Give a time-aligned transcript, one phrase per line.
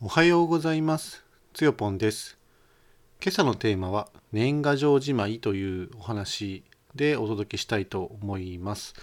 [0.00, 1.24] おはようございます。
[1.52, 2.38] つよぽんです。
[3.20, 6.62] 今朝のテーマは年賀状じまいというお話
[6.94, 8.94] でお届けしたいと思います。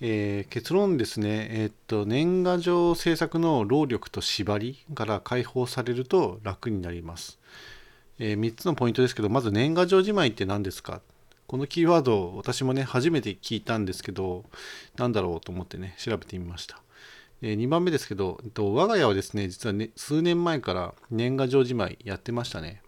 [0.00, 7.38] えー結論ですね、えーっと年賀状制作の労力と縛りから解放されると楽になります。
[8.18, 11.02] え3つのポイントですけど、まず年賀状じまいって何ですか？
[11.48, 14.46] このキーワード私もね初めて聞いたんですけど
[14.96, 16.80] 何だろうと思ってね調べてみました。
[17.42, 22.82] え2番目ですけど、えっと、我が家はですね、実はね、数年前から年賀状じまいやってましたね。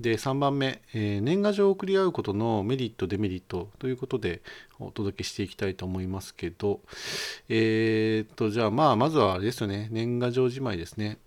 [0.00, 4.40] で、3番目、えー年賀状を送り合うことのメリット、デメリットということで
[4.78, 6.80] お届けしていきたいと思いますけど、
[7.48, 11.18] えーっと、じゃあ、まあ、まずはあれですよね、年賀状じまいですね。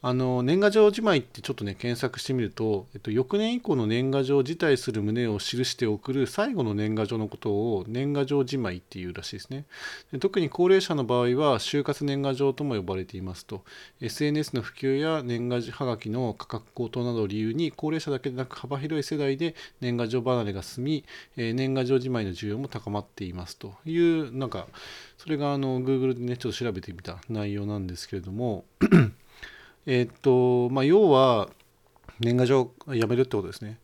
[0.00, 9.64] あの年賀状じまいってちょっとね検索してみると、えっと、翌年以降の年賀状を辞退する旨を記して送る最後の年賀状のことを年賀状じまいっていうらしいですね。
[10.12, 13.64] で特に高齢者の場合は就活年賀状とも呼ばれていますと。
[14.00, 21.04] SNS の普及や年賀はがきの価格高騰などを理由に高齢者だけでなく幅広い世代で年賀状離れが進み、
[21.36, 24.68] え年賀状じまいの需要も高まっていますというなんか
[25.16, 28.64] それがあの Google でねちょっと調べてみた内容なんですけれども。
[29.90, 31.48] えーっとまあ要は
[32.20, 33.78] 年賀状やめるってことですね。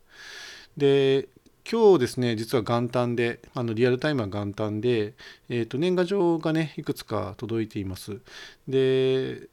[0.77, 1.27] で
[1.69, 5.15] 今日ですね実は元旦であのリアルタイムは元旦で、
[5.49, 8.19] えーと年賀状がねいくつか届いています。
[8.67, 9.47] で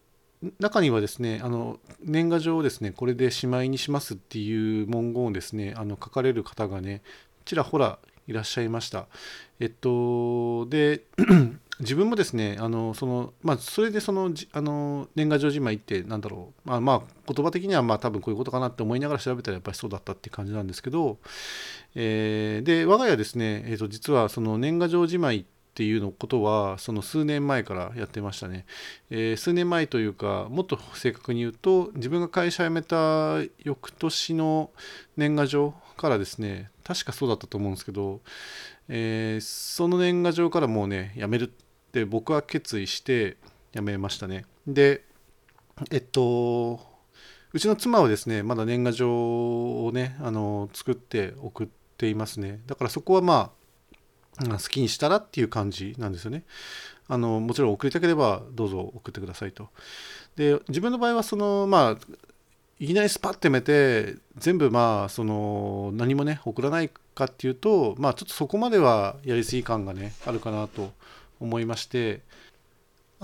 [0.59, 7.01] 中にはですねあの年賀状をですねこれでしまいにしますっていう文言をですねあの書かれる方がね
[7.47, 9.07] ちらほらいらっしゃいました。
[9.59, 11.05] えっとで
[11.81, 21.19] 自分もですねあのそのまあそれでそのじあの年賀状じまいってなんだろうまあまあ言葉的にはまあ多分こういうことかなって思いながら調べたらやっぱりそうだったって感じなんですけど、
[21.95, 28.67] えーで我が家ですね、えー、と実はその年賀状じまいっていうのことはその数年前からやってましたね、
[29.09, 34.71] えー数年前というかもっと正確に言うと自分が会社辞めた翌年の
[35.17, 38.21] 年賀状からですね確かそうだったと思うんですけど、
[38.89, 41.49] えーその年賀状からもうね辞めるっ
[41.91, 43.39] て僕は決意して
[43.75, 44.45] 辞めましたね。
[44.67, 45.05] で
[45.91, 46.81] えっと
[47.55, 52.61] うちの妻はですねまだ年賀状をねあの作って送っていますね。
[52.67, 53.62] だからそこはまあ
[54.39, 56.45] 好きにしたらっていう感じなんですよね。
[57.09, 59.69] あのもちろん送りたければどうぞ送ってくださいと。
[60.37, 61.99] で自分の場合はそのまあ
[62.79, 70.93] いきなりスパッてめて全部まあその何もね送らないかっていうとまあちょっとそこまではやりすぎ感がねあるかなと
[71.39, 72.23] 思いまして。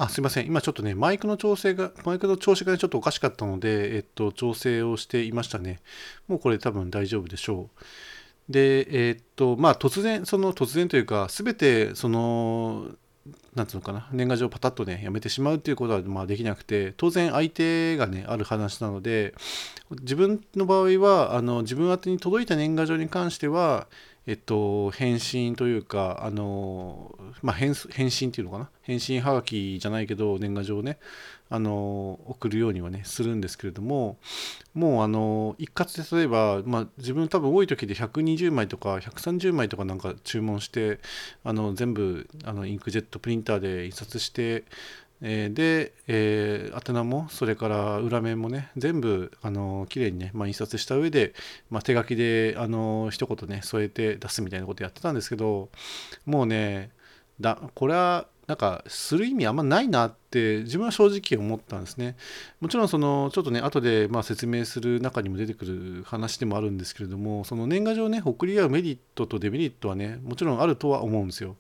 [0.01, 0.47] あすいません。
[0.47, 5.81] 今ちょっとねマイクの調整がマイクの調子がねちょっとおかしかったのでえっと調整をしていましたね。
[6.29, 7.83] もうこれ多分大丈夫でしょう。
[8.49, 12.87] でえっとまあ突然その突然というか全てその
[13.55, 19.35] なんつうのかな年賀状をパタッとねやめてしまうっていうことはまあできなくて当然相手がねある話なので
[20.01, 23.87] 自分の場合はあの自分宛に届いた年賀状に関しては
[24.29, 28.69] えっと返信というかあのまあ返返信っていうのかな？
[28.83, 30.99] 返信はがきじゃないけど年賀状をね
[31.49, 34.19] あの送るようにはねするんですけれども
[34.75, 41.01] もうあの一括で例えば、まあ、自分多分多い時で120枚とか130枚とかなんか注文して
[41.43, 44.65] あの全部あのインクジェットプリンターで印刷して、
[45.21, 51.35] えーで、えー宛名もそれから裏面もね全部あの綺麗にね、まあ、印刷した上で、
[51.71, 55.71] まあ、手書きであの一言ね添えて出すみたいなことやってたんですけど
[56.27, 56.91] もうね
[57.41, 62.17] だこれはなんかする意味あんまないなって自分は正直思ったんですね。
[62.61, 71.57] もちろんそのちょっとね後でまあ説明する中にも出てくる話でもあるんですけれどもその年賀状ね送り合うメリットとデメリットはねもちろんあるとは思うんですよ。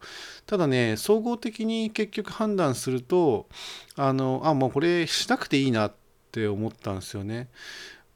[0.47, 3.49] ただね総合的に結局判断すると
[3.94, 5.93] あのあもうこれしなくていいなっ
[6.32, 7.49] て思ったんですよね。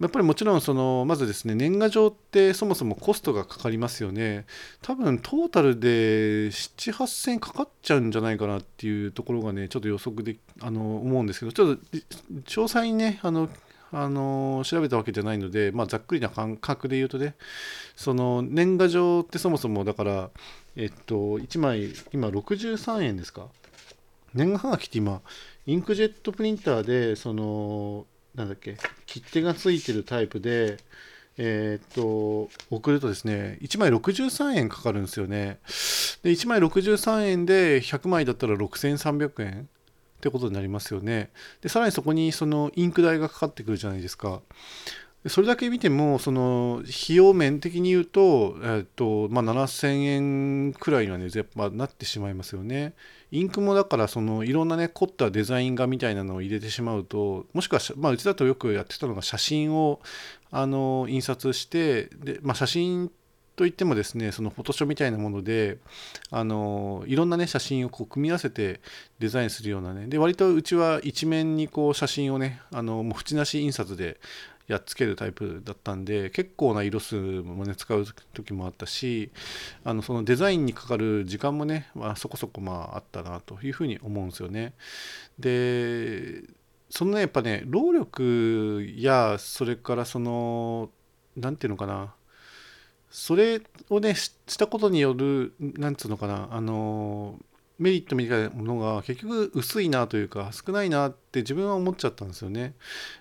[0.03, 4.47] やっぱりもちろんそのまずですね年賀状ってそもそもコストがかかりますよね。
[4.83, 11.83] 多分トータルで78000かかっちゃうんじゃないかなっていうところがねちょっと予測であの思うんですけどちょっと
[12.47, 13.49] 詳細にねあの
[13.93, 17.35] あの調べたわけじゃないので、まあ、ざっくりな感覚で言うとね
[17.95, 20.31] その年賀状ってそもそもだから
[20.77, 23.47] えっと1枚今63円ですか？
[24.35, 25.21] 年賀はがきって今
[25.67, 28.77] インクジェットプリンターでそのなんだっけ
[29.07, 30.79] 切手がついてるタイプで
[31.39, 35.59] えーっと送るとですね1枚63円かかるんですよね。
[36.23, 39.65] で1枚63円で100枚だったら6300円っ
[40.21, 41.31] てことになりますよね。
[41.63, 44.41] でさらにそこにそのインク代がかかってくるじゃないですか。
[45.29, 52.95] それだけ見てもその費用面的に言うと,、えーとまあ、7000円くらいにはねやっぱなってしまいますよね。
[53.31, 60.01] インクもだからそのいろんなね凝ったデザイン画みたいなのを入れてしまうともしくは、まあ、うちだとよくやってたのが写真を
[60.51, 63.11] あの印刷してで、まあ、写真
[63.55, 65.79] といってもですねそのフォトショーみたいなもので
[66.31, 68.81] あのいろんなね写真をこう組み合わせて
[69.19, 74.19] デザインするようなねで割とうちは一面にこう写真をねあのもう縁なし印刷で
[74.69, 79.31] やっつけるタイプだったんで結構な色数もね使う時もあったし
[79.85, 84.75] あのそのデザインにかかる時間もね、まあ、そこそこまああったなというふうに思うんですよね。
[85.39, 86.43] で
[86.91, 90.91] そのねやっぱね労力やそれからその
[91.37, 92.15] 何て言うのかな
[93.11, 93.61] それ
[93.91, 97.39] をねしたことによるなんつうのかなあの
[97.83, 102.75] メリットみたいなものが結局薄いなというか少ないなって自分は思っちゃったんですよね。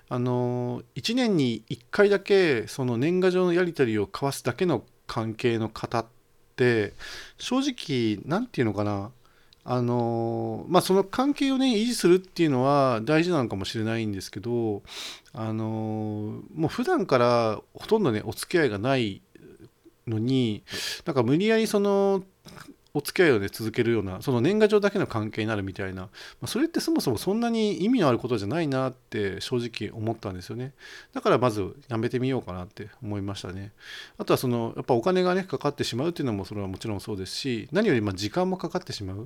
[0.07, 6.05] あの1年に1回だけその年賀状のやり取りを交わすだけの関係の方っ
[6.55, 6.93] て
[7.37, 9.11] 正直何て言うのかな
[9.63, 14.83] あのまあその関係をね維持するっていうのは大事なのかもしれないんですけど
[15.33, 19.21] あのもう普段からほとんどねお付き合いがない
[20.07, 20.63] のに
[21.05, 22.23] なんか無理やりその
[22.93, 26.09] お付き合いをね続けるようなその年賀状だけの関係になるみたいな、ま
[26.43, 30.73] あ、それってそもそもそんなに意味のあることじゃないなって正直思ったんですよね。
[31.13, 33.71] だからまずやめてみようかなって思いましたね。
[34.17, 39.23] あとはそのやっぱお金がねかかってしまうっていうのもそれはもちろんそうですし何よりま時間もかかってしまう、ま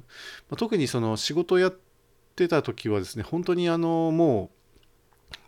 [0.51, 1.75] あ、特にその仕事をやっ
[2.35, 4.64] てた時はですね本当にあのもう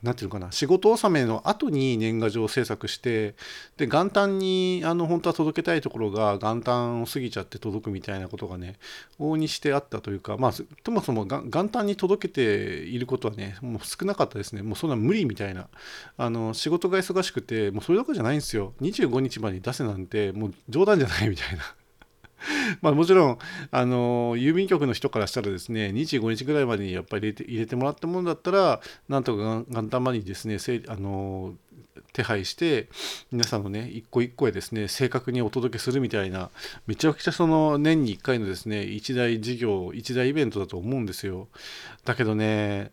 [0.03, 3.35] なんていうのかな仕事納めの後に年賀状を制作して
[3.77, 8.75] で元旦にあの本当は届けたいところが元旦を過ぎちゃって届くみたいなことがね
[9.19, 12.41] 往々にしてあったというかまあそもそも元旦に届けて
[12.83, 14.61] いることはねもう少なかったですね。
[14.61, 15.67] もうそんな無理みたいな。
[16.17, 18.73] あの仕事が忙しくてもうそれだけじゃないんですよ。
[18.81, 21.63] 25日までに出せなんてもう冗談じゃないみたいな。
[22.81, 23.37] まあもちろん、
[23.71, 30.57] あの郵便局の人からしたらですね、25日ぐらいまでにやっぱり入れて入れてもらったものだったら、なんとか元旦までにですね、
[30.87, 31.55] あの
[32.13, 32.89] 手配して
[33.31, 36.49] 皆さんのね一個一個へですね正確にお届けするみたいな
[36.87, 41.47] めちゃくちゃその年に1回のですね一大事業一大イベントだと思うんですよ。
[42.05, 42.91] だけどね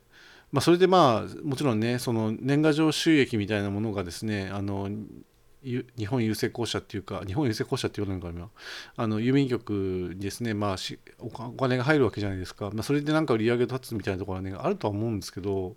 [0.52, 4.90] まあそれでまあもちろんねその年賀状収益みたいなものがですねあの
[5.64, 8.48] 日本郵政公社っていうか日本郵政公社って言われるのかな
[8.96, 10.76] あの郵便局にですね、まあ、
[11.18, 15.76] お金が入るわけじゃないですか、まあ、それでなんか売り上げ立つみたいなところはねあるとは思うんですけど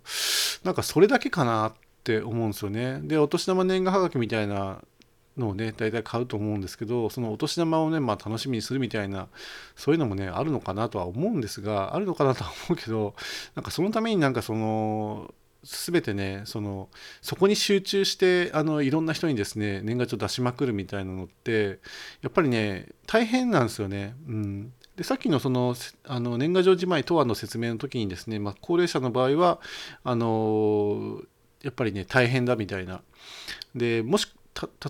[0.64, 1.72] なんかそれだけかなっ
[2.04, 3.00] て思うんですよね。
[3.02, 4.82] でお年玉年賀はがきみたいな
[5.38, 9.28] のをね大体買うと思うんですけどそのお年玉をね、まあ、楽しみにするみたいな
[9.76, 13.14] そういうのもねあるのかなとは思うんですがあるのかなとは思うけど
[13.54, 15.32] なんかそのためになんかその
[15.64, 16.88] 全てねその
[17.20, 21.80] そこに集中してあのいろんな人にですね年賀状出しまくるみたいなのって
[22.22, 24.14] やっぱりね大変なんですよね。
[24.28, 29.60] うんでさっきのそのあの年賀状じまいとはの説明の時にですね、まあ、高齢者の場合は
[30.02, 31.20] あの
[31.62, 33.00] やっぱりね大変だみたいな
[33.76, 34.26] でもし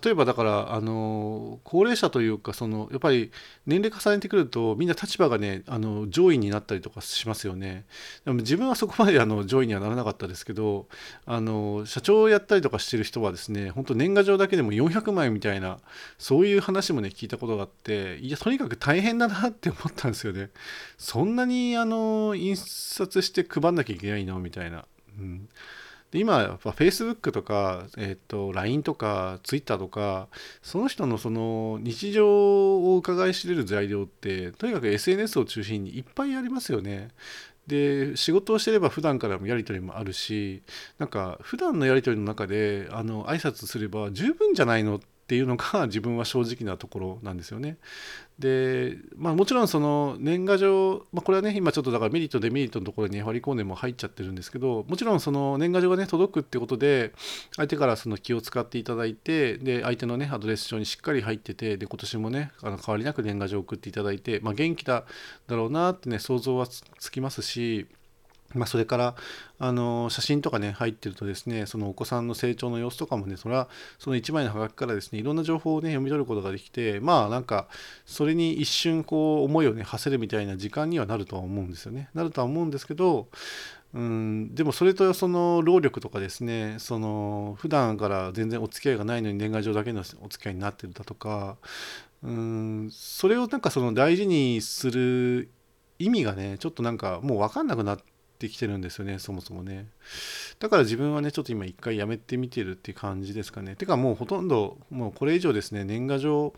[0.03, 3.31] 例えばだからあの高齢者というかそのやっぱり
[3.67, 7.85] 年齢重ねてくるとみんな立場がねあの上位になったりとかしますよね。
[8.25, 10.87] でも自分はそこまであの上位にはならなかったですけど
[11.27, 15.79] あの社長をやったりとかしてる人はですね本当年賀状だけでも400枚みたいな
[16.19, 20.51] そういう話もね聞いたことがあっていやとにかく大変だなって思ったんですよね。
[20.97, 24.39] そんなにあの印刷して配んなきゃいけないの？
[24.39, 24.85] みたいな。
[25.19, 25.49] うん。
[26.11, 30.29] で今やっぱ Facebook とか、えーと、LINE とか Twitter とか
[30.63, 37.09] その人のその日常を伺い知れる材料ってとにかく SNS を中心にいっぱいありますよね。
[37.67, 40.63] で仕事をしてれば普段からもやり取りもあるし
[40.99, 47.77] なんか普段のやり取りの中であの挨拶すれば十分じゃないのってっていうのが自分は正直なところなんですよね。
[48.39, 57.13] で、まあ、もちろんその年賀状、まあ、これはね今ちょっとだからメリットデメリットのところに割り込んでも入っちゃってるんですけどもちろんその年賀状がね届くってことで
[57.57, 65.05] 相手からその気を使っていただいてで相手のねアドレス帳にしっかり入っててで今年もねあの変わりなく年賀状を送っていただいて、まあ、元気だ
[65.47, 67.87] だろうなってね想像はつきますし
[68.55, 69.15] まあ、それから
[69.59, 77.69] あの写真とかね入ってるとですねそのお子さんの成長の様子とかもねそれはその1枚のハガキからですねいろんな情報をね読み取ることができてまあなんか
[78.07, 82.09] それに一瞬こう思いをね馳せるみたいな時間にはなるとは思うんですよね。
[82.15, 83.29] なるとは思うんですけど
[83.95, 91.57] うんでもそれとその労力とかですねその普段から全然お付き合いがないのに年賀状だけのお付き合いになってるだとか
[92.23, 95.51] うんそれをなんかその大事にする
[95.99, 98.05] 意味がねちょっとなんかもう分かんなくなって
[98.39, 99.89] ってきてるんですよねそもそもね。
[100.61, 103.75] だから自分はねちょっと今一回やめてみてるって感じですかね。
[103.75, 106.55] てかもうほとんどもうこれ以上ですね年賀状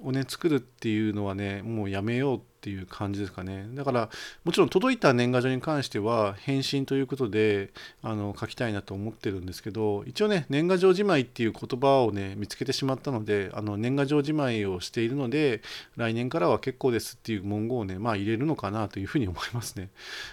[0.00, 3.66] をね作るっていうのはねもうやめようっていう感じですかね。
[3.72, 4.10] だから
[4.44, 7.70] もちろん届いた年賀状に関しては返信ということで
[8.02, 15.62] あの書きたいなと思ってるんですけど一応ね年賀状じまいっていう言葉をね見つけてしまったのであの年賀状じまいをしているので
[15.96, 19.88] 来年からは結構ですっていう文言をねまあ入れるのかなというふうに思いますね。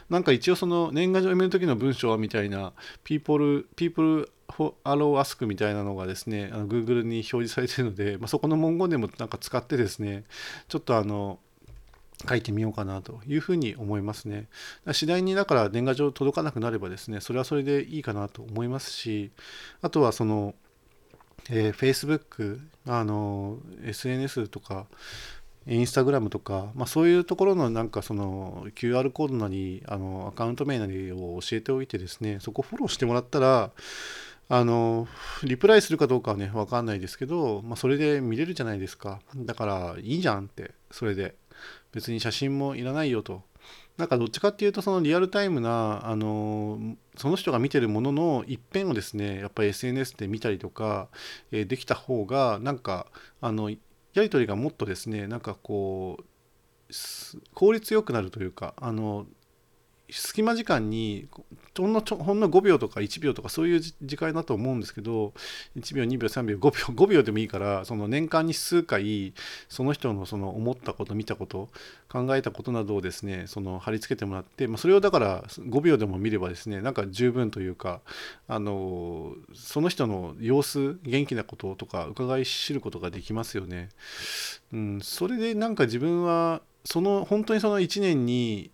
[0.10, 2.74] なんか一応その年賀状を読める時の文章はみたいな
[3.06, 4.30] people people
[4.84, 10.24] アローアスクみたいなのがですねあの Google に表示されているので、まあ、そこの文言でもなんか使ってですね
[10.68, 11.40] ちょっとあの
[12.28, 14.48] 書いてみようかなというふうに思いますね。
[14.92, 19.32] 次第にだから年賀状届かなくなればですね、それはそれでいいかなと思いますし、
[19.82, 20.56] あとはその、
[21.50, 24.88] えー、Facebook、あの、SNS とか、
[25.70, 33.72] インスタグラムとか、まあ、そういうところのなんかその QR コードなりあのアカウント名なりを教えておいてですねそこフォローしてもらったら
[34.50, 35.10] あの
[35.44, 41.36] リプライするかどうかはね分かんないですけど、まあ、それで見れるじゃないですかだからいいじゃんってそれで
[41.92, 43.44] 別に写真もいらないよと。
[43.98, 46.80] なんかどっちかっていうとそのリアルタイムなあの
[47.18, 51.10] その人が見てるものの一辺をですねやっぱり SNS で見たりとか、
[51.52, 53.08] え、できた方がなんか
[53.42, 53.78] あのや
[54.24, 56.24] り取りがもっとですねなんかこう
[57.54, 59.26] 効率よくなるというかあの
[60.10, 61.28] 隙間時間に
[61.78, 65.34] ほんのちょほんの5秒とか1秒とかそういう時間だと思うんですけど
[65.78, 66.72] 1秒2秒3秒5秒
[67.06, 69.34] 5秒でもいいからその年間に数回
[69.68, 71.70] その人のその思ったこと見たこと
[72.10, 78.02] 考えたことなどをですねその貼り付けてもらって、まあ、それをだから5秒でも見ればですねなんか十分というか
[78.48, 83.90] あのその人の様子元気なこととか伺い知ることができますよね。
[84.72, 88.72] うん、それでなんか自分はその本当にその1年に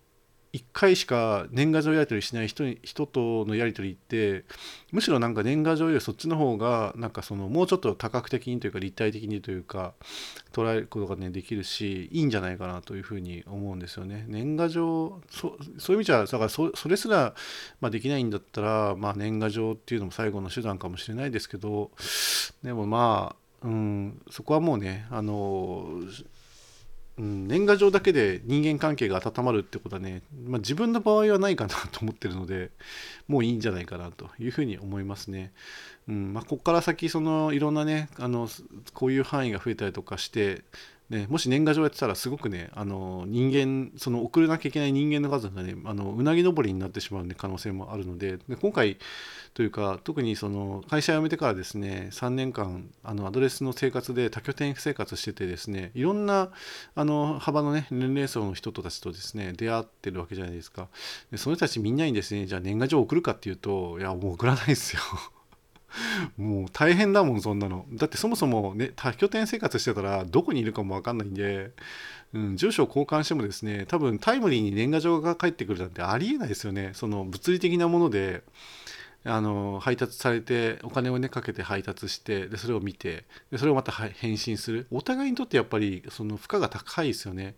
[0.54, 4.44] 1回しか年賀状やり取りしない人に人とのやり取りって
[4.92, 9.94] むしろなんか年賀状よりそっちの方がなんかそのもうちょっと多角的にというか立体的にというか
[10.52, 14.26] 捉えることがねできるしいいんじゃないかなというふうに思うんですよね。
[14.28, 17.34] 年賀状そういう意味じゃだからそそれすら、
[17.80, 21.90] まあ、できないんだったら、まあ、年賀状っていうのも最後の手段かもしれないですけど
[22.62, 25.88] でもまあ、うん、そこはもうねあの
[27.16, 32.70] うん、年賀状だけで人間関係が温まるってことはね、まあ、自分の場合はないかなと思ってるので
[33.28, 35.52] もういいんじゃないかなというふうに思いますね。
[36.08, 38.48] うんまあ、ここから先そのいろんなねあの
[38.92, 40.64] こういう範囲が増えたりとかして
[41.10, 48.96] ね、もし年賀状やってたらすごくねあの人間その送らなきゃいけない人間の数がねあのうなぎ登りになってしまう、ね、可能性もあるのでで今回
[49.52, 56.50] というか特にその会社辞めてからですね3年間あのアドレスの生活で多拠点生活しててですねいろんな
[56.94, 60.88] あの幅のね年齢層の人たちとですね出会ってるわけじゃないですか。
[61.30, 65.02] でその人たちみんなにですねじゃあ年賀状送るかっていうといやもう送らないですよ。
[66.36, 67.86] もう大変だもんそんなの。
[67.92, 71.70] だってそもそもね多拠点生活してたらどこにいるかも分かんないんで、
[72.32, 76.90] うん、住所を交換してもですね多分タイムリーに年賀状が返ってくるなんてありえないですよね。
[76.94, 78.42] その物理的なもので
[79.26, 84.86] あの配達されてお金をねかけて配達してでそれを見てでそれをまた返信する。
[84.90, 87.54] お互いにとってやっぱりその負荷が高いですよね。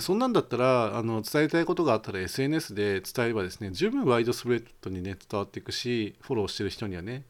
[0.00, 7.24] そんなんだったらあの伝えたいことがあったら SNS で伝えればですね十分ワイドスプレッドにね伝わっていくしフォローしてる人にはね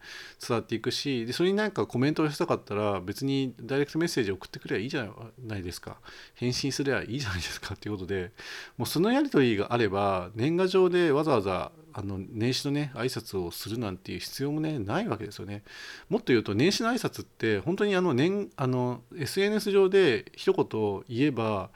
[0.46, 5.08] 伝わっていくしでそれになんかコメントをしたかったら別にダイレクトメッセージ送ってくればいいじゃ
[5.44, 5.96] ないですか
[6.34, 8.32] 返信すればいいじゃないですかっていうことで
[8.76, 15.62] もうそのやり取りがあれば年賀状でわざわざあの年始のね挨拶をするなんていう必要もねないわけですよね。
[16.10, 21.70] もっと言うと年始の挨拶って本当にあの年あの SNS 上で一言言えば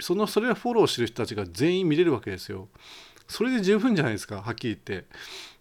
[0.00, 2.68] そのそれをフォローしてる人たちが全員見れるわけですよ。
[3.26, 5.06] それで十分じゃないですかはっきり言って。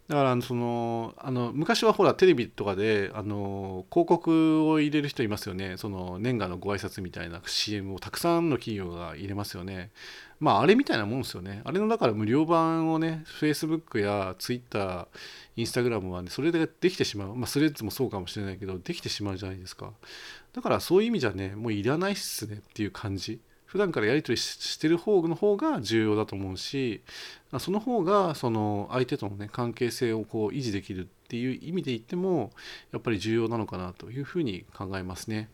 [0.08, 5.76] だからそのあの昔はほらテレビとかであの広告を入れる人いますよね。
[5.76, 9.92] その年賀のご挨拶みたいな CM をたくさんの企業が入れますよね。
[10.40, 11.62] まああれみたいなもんですよね。
[11.66, 15.10] あれのだから無料版をね Facebook や Twitter
[15.58, 17.36] インスタグラムはねそれでできてしまう。
[17.36, 19.92] まあスレッズもそうかもしれないけどできてしまうじゃないですか。
[20.54, 23.42] だからそういう意味じゃねもういらないっすねっていう感じ。
[23.78, 27.04] 普段からやり取りしてる方の方が重要だと思うし
[27.60, 32.50] その方がその相手とのね関係性をこう維持できるっていう意味で言っても
[32.92, 35.48] やっぱり重要なのかなというふうに考えますね。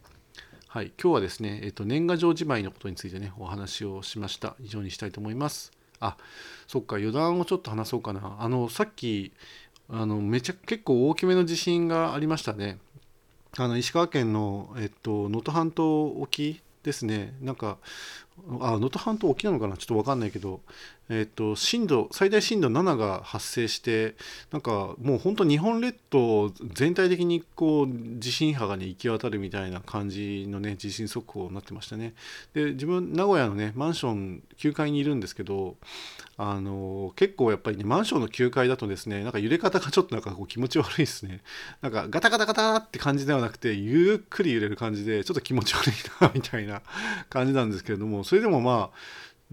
[0.69, 4.55] はい、今日はですね、えっと、年賀状じまいのことについてねお話をしました。
[4.63, 5.73] 以上にしたいと思います。
[5.99, 6.15] あ
[6.65, 8.37] そっか余談をちょっと話そうかな。
[8.39, 9.33] あのさっき
[9.89, 12.77] あのめちゃ結構大きめの地震がありましたね。
[13.57, 17.33] あの石川県のえっと能登半島沖ですね。
[17.41, 17.77] なんか
[18.59, 19.77] あ能登半島沖なのかな？
[19.77, 20.61] ちょっと分かんないけど、
[21.13, 24.15] ええーと、震度最大震度7が発生して
[24.51, 32.13] なんかもう本当日本列島全体的にこう地震波がね行き渡るみたいな感じのね地震速報になってましたね。
[32.53, 35.75] で自分名古屋のねマンション9階にいるんですけど
[36.37, 41.41] あの結構やっぱりねマンションの9階だとですねなんか揺れ方がちょっとなんかこう気持ち悪いですね。
[41.81, 46.81] なんかガタガタガタって感じではなくてゆっくり揺れる感じでちょっと気持ち悪いなみたいな
[47.29, 48.97] 感じなんですけれどもそれでもまあ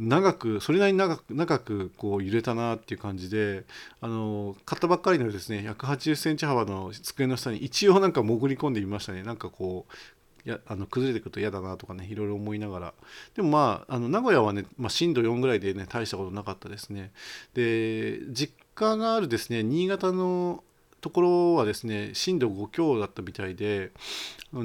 [0.01, 3.65] 長くそれなりに長く長くこう揺れたなっていう感じで
[4.01, 9.23] あの買ったばっかりのですね180センチ幅の机の下に一応なんか潜り込んでみましたね。
[9.23, 12.95] なんかこうやあの崩れてくると嫌だなとかねいろいろ思いながら。
[13.35, 17.13] でもまああの名古屋はね、まあ、震度4ぐらいでね大したことなかったですね。
[17.53, 20.65] で実家があるですね新潟の
[21.03, 23.93] ところはですね震度5強だったみたいで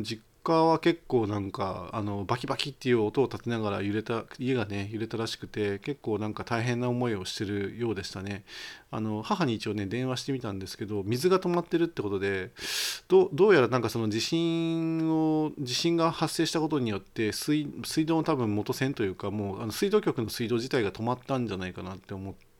[0.01, 8.45] 実家は結構なんかあのバキバキっていう音を立てながら揺れた家がね揺れたらしくて結構なんか大変な思いをしてるようでしたね
[8.91, 12.51] あの母に一応ね電話してみたんですけど水が止まってるってことで
[13.09, 22.54] どうやらなんかその地震を地震が発生したことによって水水道の多分元栓というかもうあの水道局の水道自体が止まったんじゃないかなって思って。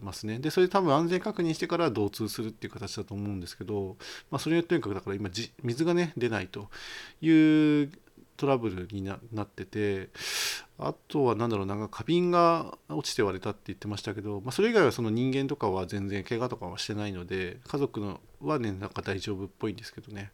[0.00, 0.38] ますね。
[0.38, 3.96] で、それ多分安全確認してから導通するっていう形だと思うんですけど、
[4.30, 5.30] まあ、それによってとにかくだから今
[5.62, 6.68] 水がね、出ないと
[7.20, 7.90] いう
[8.36, 10.08] トラブルになってて、
[10.78, 20.32] あとは何だろうな、花瓶が落ちて割れたって言ってましたけど、まあ、それ以外はその人間とかは全然怪我とかはしてないので、家族のはね、なんか大丈夫っぽいんですけどね。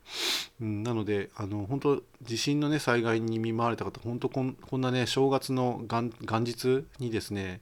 [0.61, 6.13] うん、なので、あの本当、地震のね、災害に見舞われた方、本当こん、こんなね、正月の元
[6.45, 7.61] 日にですね、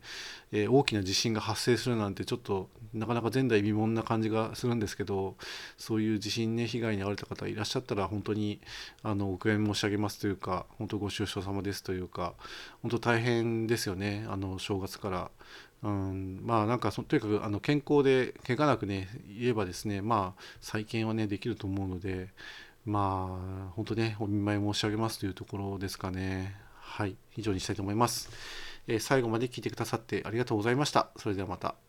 [0.53, 5.37] えー、大きな地震が発生するなんて、ちょっとなかなか前代未聞な感じがするんですけど、
[5.77, 8.61] そういう地震ね、被害に遭われた方いらっしゃったら、本当に
[9.03, 12.35] あのお悔やみ申し上げますというか、本当ご愁傷様ですというか、
[12.83, 15.31] 本当大変ですよね、あの正月から。
[15.83, 22.29] うん、まあなんかとにかくあの健康で怪我なくね言えばですねまあ再建はねできると思うので
[22.87, 23.29] ま
[23.69, 26.57] あ本当ねお見舞い申し上げますというところですかね。
[26.81, 28.31] はい以上にしたいと思います、
[28.87, 31.11] えー、最後まで聞いてくださってありがとうございました。
[31.17, 31.84] それではまた。